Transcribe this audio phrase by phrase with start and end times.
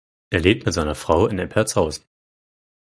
[0.31, 2.03] Er lebt mit seiner Frau in Eppertshausen.